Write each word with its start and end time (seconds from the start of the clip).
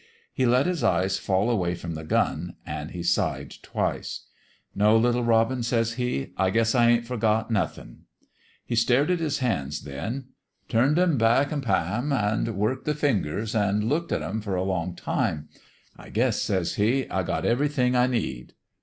He 0.33 0.47
let 0.47 0.65
his 0.65 0.83
eyes 0.83 1.19
fall 1.19 1.47
away 1.51 1.75
from 1.75 1.93
the 1.93 2.03
gun; 2.03 2.55
an' 2.65 2.89
he 2.89 3.03
sighed 3.03 3.53
twice.' 3.61 4.25
No, 4.75 4.97
little 4.97 5.23
robin,' 5.23 5.61
says 5.61 5.93
he.' 5.93 6.31
I 6.37 6.49
guess 6.49 6.73
I 6.73 6.89
ain't 6.89 7.05
forgot 7.05 7.51
nothin'.' 7.51 8.05
He 8.65 8.75
stared 8.75 9.11
at 9.11 9.19
his 9.19 9.37
hands, 9.45 9.81
then 9.83 10.29
turned 10.69 10.97
What 10.97 11.01
HAPPENED 11.07 11.19
to 11.19 11.25
TOM 11.27 11.59
HITCH 11.59 11.67
231 11.67 11.77
'em 11.77 12.09
back 12.09 12.17
an' 12.17 12.17
pa'm, 12.41 12.47
an' 12.47 12.55
worked 12.57 12.85
the 12.85 12.95
fingers, 12.95 13.53
an' 13.53 13.81
looked 13.87 14.11
at 14.11 14.23
'em 14.23 14.41
for 14.41 14.55
a 14.55 14.63
long 14.63 14.95
time.' 14.95 15.49
I 15.99 16.09
guess,' 16.09 16.41
says 16.41 16.73
he,' 16.77 17.07
I 17.11 17.21
got 17.21 17.45
everything 17.45 17.95
I 17.95 18.07
need.' 18.07 18.53